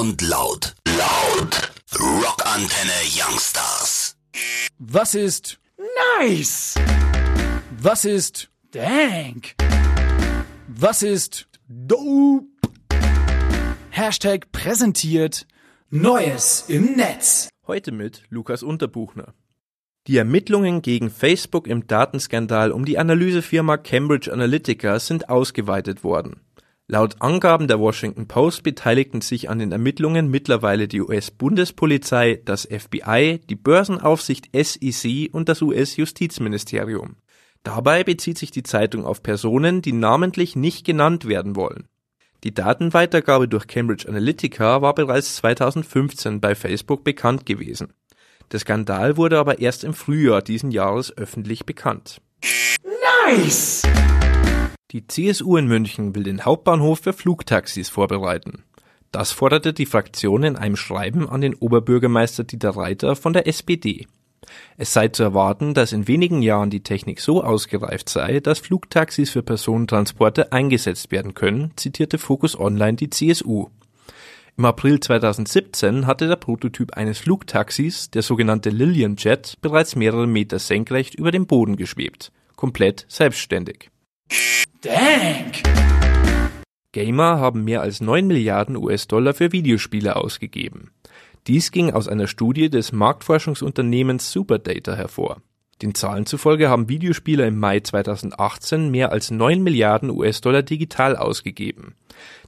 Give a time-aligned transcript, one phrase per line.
[0.00, 0.74] und laut.
[0.86, 1.72] Laut.
[1.94, 4.16] Rockantenne Youngstars.
[4.78, 5.60] Was ist
[6.18, 6.74] Nice!
[7.82, 9.56] Was ist Dank!
[10.68, 12.46] Was ist dope?
[13.90, 15.46] Hashtag präsentiert
[15.90, 17.50] Neues im Netz.
[17.66, 19.34] Heute mit Lukas Unterbuchner.
[20.06, 26.40] Die Ermittlungen gegen Facebook im Datenskandal um die Analysefirma Cambridge Analytica sind ausgeweitet worden.
[26.92, 33.40] Laut Angaben der Washington Post beteiligten sich an den Ermittlungen mittlerweile die US-Bundespolizei, das FBI,
[33.48, 37.14] die Börsenaufsicht SEC und das US-Justizministerium.
[37.62, 41.86] Dabei bezieht sich die Zeitung auf Personen, die namentlich nicht genannt werden wollen.
[42.42, 47.92] Die Datenweitergabe durch Cambridge Analytica war bereits 2015 bei Facebook bekannt gewesen.
[48.50, 52.20] Der Skandal wurde aber erst im Frühjahr diesen Jahres öffentlich bekannt.
[53.28, 53.82] Nice!
[54.90, 58.64] Die CSU in München will den Hauptbahnhof für Flugtaxis vorbereiten.
[59.12, 64.08] Das forderte die Fraktion in einem Schreiben an den Oberbürgermeister Dieter Reiter von der SPD.
[64.76, 69.30] Es sei zu erwarten, dass in wenigen Jahren die Technik so ausgereift sei, dass Flugtaxis
[69.30, 73.68] für Personentransporte eingesetzt werden können, zitierte Focus Online die CSU.
[74.56, 80.58] Im April 2017 hatte der Prototyp eines Flugtaxis, der sogenannte Lillian Jet, bereits mehrere Meter
[80.58, 82.32] senkrecht über dem Boden geschwebt.
[82.56, 83.90] Komplett selbstständig.
[84.82, 85.62] Dank!
[86.92, 90.90] Gamer haben mehr als 9 Milliarden US-Dollar für Videospiele ausgegeben.
[91.46, 95.42] Dies ging aus einer Studie des Marktforschungsunternehmens Superdata hervor.
[95.82, 101.94] Den Zahlen zufolge haben Videospieler im Mai 2018 mehr als 9 Milliarden US-Dollar digital ausgegeben.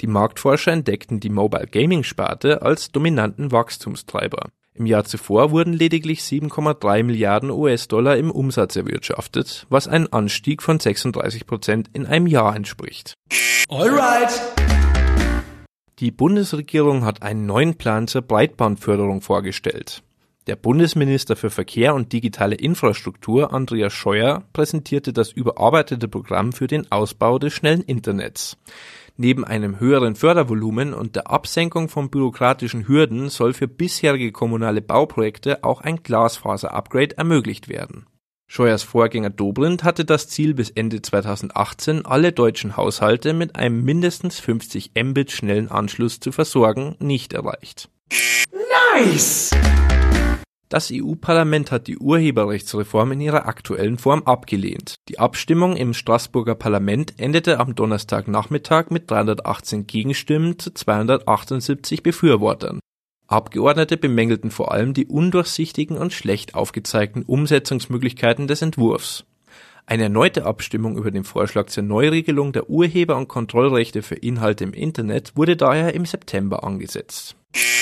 [0.00, 4.50] Die Marktforscher entdeckten die Mobile Gaming Sparte als dominanten Wachstumstreiber.
[4.78, 10.78] Im Jahr zuvor wurden lediglich 7,3 Milliarden US-Dollar im Umsatz erwirtschaftet, was ein Anstieg von
[10.78, 13.14] 36 Prozent in einem Jahr entspricht.
[13.68, 14.40] Alright!
[15.98, 20.04] Die Bundesregierung hat einen neuen Plan zur Breitbandförderung vorgestellt.
[20.46, 26.90] Der Bundesminister für Verkehr und digitale Infrastruktur Andreas Scheuer präsentierte das überarbeitete Programm für den
[26.92, 28.56] Ausbau des schnellen Internets.
[29.20, 35.64] Neben einem höheren Fördervolumen und der Absenkung von bürokratischen Hürden soll für bisherige kommunale Bauprojekte
[35.64, 38.06] auch ein Glasfaser-Upgrade ermöglicht werden.
[38.46, 44.38] Scheuers Vorgänger Dobrindt hatte das Ziel, bis Ende 2018 alle deutschen Haushalte mit einem mindestens
[44.38, 47.90] 50 Mbit schnellen Anschluss zu versorgen, nicht erreicht.
[48.94, 49.50] Nice!
[50.68, 54.96] Das EU-Parlament hat die Urheberrechtsreform in ihrer aktuellen Form abgelehnt.
[55.08, 62.80] Die Abstimmung im Straßburger Parlament endete am Donnerstagnachmittag mit 318 Gegenstimmen zu 278 Befürwortern.
[63.26, 69.24] Abgeordnete bemängelten vor allem die undurchsichtigen und schlecht aufgezeigten Umsetzungsmöglichkeiten des Entwurfs.
[69.86, 74.74] Eine erneute Abstimmung über den Vorschlag zur Neuregelung der Urheber- und Kontrollrechte für Inhalte im
[74.74, 77.36] Internet wurde daher im September angesetzt.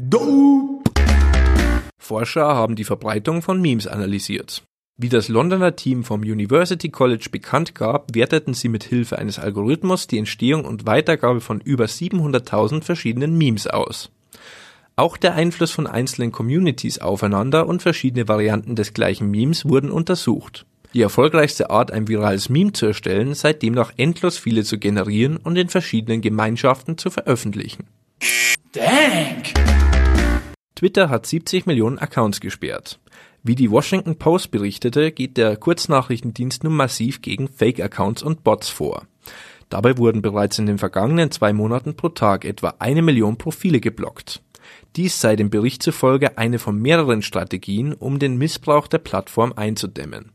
[0.00, 0.77] Dope!
[1.98, 4.62] Forscher haben die Verbreitung von Memes analysiert.
[5.00, 10.08] Wie das Londoner Team vom University College bekannt gab, werteten sie mit Hilfe eines Algorithmus
[10.08, 14.10] die Entstehung und Weitergabe von über 700.000 verschiedenen Memes aus.
[14.96, 20.66] Auch der Einfluss von einzelnen Communities aufeinander und verschiedene Varianten des gleichen Memes wurden untersucht.
[20.94, 25.56] Die erfolgreichste Art, ein virales Meme zu erstellen, sei demnach endlos viele zu generieren und
[25.56, 27.84] in verschiedenen Gemeinschaften zu veröffentlichen.
[28.72, 29.87] Dank!
[30.78, 33.00] Twitter hat 70 Millionen Accounts gesperrt.
[33.42, 39.08] Wie die Washington Post berichtete, geht der Kurznachrichtendienst nun massiv gegen Fake-Accounts und Bots vor.
[39.70, 44.40] Dabei wurden bereits in den vergangenen zwei Monaten pro Tag etwa eine Million Profile geblockt.
[44.94, 50.30] Dies sei dem Bericht zufolge eine von mehreren Strategien, um den Missbrauch der Plattform einzudämmen.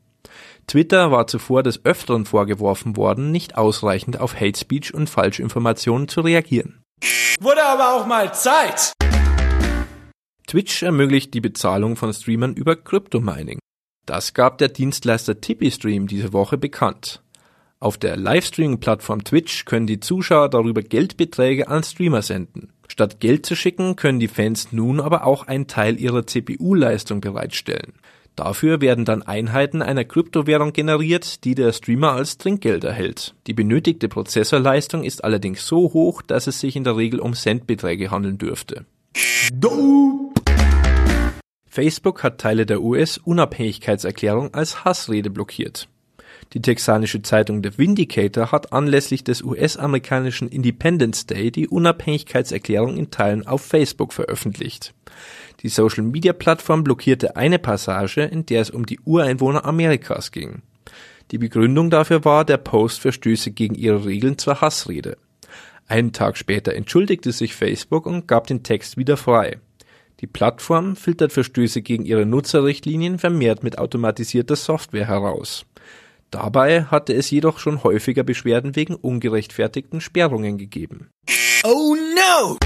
[0.68, 6.20] Twitter war zuvor des Öfteren vorgeworfen worden, nicht ausreichend auf Hate Speech und Falschinformationen zu
[6.20, 6.84] reagieren.
[7.40, 8.94] Wurde aber auch mal Zeit!
[10.48, 13.60] Twitch ermöglicht die Bezahlung von Streamern über Crypto-Mining.
[14.06, 17.22] Das gab der Dienstleister TipeeStream diese Woche bekannt.
[17.80, 22.72] Auf der Livestreaming-Plattform Twitch können die Zuschauer darüber Geldbeträge an Streamer senden.
[22.88, 27.94] Statt Geld zu schicken, können die Fans nun aber auch einen Teil ihrer CPU-Leistung bereitstellen.
[28.36, 33.36] Dafür werden dann Einheiten einer Kryptowährung generiert, die der Streamer als Trinkgeld erhält.
[33.48, 38.12] Die benötigte Prozessorleistung ist allerdings so hoch, dass es sich in der Regel um Centbeträge
[38.12, 38.86] handeln dürfte.
[39.54, 40.23] Dope!
[41.74, 45.90] Facebook hat Teile der US-Unabhängigkeitserklärung als Hassrede blockiert.
[46.54, 53.48] Die texanische Zeitung The Vindicator hat anlässlich des US-amerikanischen Independence Day die Unabhängigkeitserklärung in Teilen
[53.48, 54.94] auf Facebook veröffentlicht.
[55.62, 60.62] Die Social-Media-Plattform blockierte eine Passage, in der es um die Ureinwohner Amerikas ging.
[61.32, 65.18] Die Begründung dafür war, der Post verstöße gegen ihre Regeln zur Hassrede.
[65.88, 69.58] Einen Tag später entschuldigte sich Facebook und gab den Text wieder frei.
[70.24, 75.66] Die Plattform filtert Verstöße gegen ihre Nutzerrichtlinien vermehrt mit automatisierter Software heraus.
[76.32, 81.10] Dabei hatte es jedoch schon häufiger Beschwerden wegen ungerechtfertigten Sperrungen gegeben.
[81.66, 82.58] Oh no!